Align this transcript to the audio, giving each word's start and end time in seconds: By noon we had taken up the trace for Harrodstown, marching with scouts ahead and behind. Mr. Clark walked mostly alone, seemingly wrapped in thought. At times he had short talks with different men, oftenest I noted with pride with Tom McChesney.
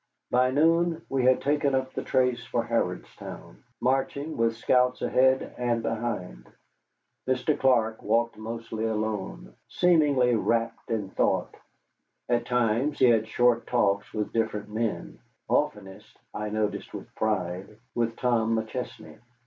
By 0.31 0.49
noon 0.49 1.03
we 1.09 1.25
had 1.25 1.43
taken 1.43 1.75
up 1.75 1.93
the 1.93 2.01
trace 2.03 2.43
for 2.43 2.63
Harrodstown, 2.63 3.57
marching 3.79 4.35
with 4.35 4.55
scouts 4.57 5.03
ahead 5.03 5.53
and 5.59 5.83
behind. 5.83 6.47
Mr. 7.27 7.55
Clark 7.55 8.01
walked 8.01 8.35
mostly 8.35 8.83
alone, 8.85 9.53
seemingly 9.69 10.35
wrapped 10.35 10.89
in 10.89 11.11
thought. 11.11 11.53
At 12.27 12.47
times 12.47 12.97
he 12.97 13.09
had 13.11 13.27
short 13.27 13.67
talks 13.67 14.11
with 14.11 14.33
different 14.33 14.69
men, 14.69 15.19
oftenest 15.47 16.17
I 16.33 16.49
noted 16.49 16.91
with 16.91 17.13
pride 17.13 17.77
with 17.93 18.15
Tom 18.15 18.55
McChesney. 18.55 19.19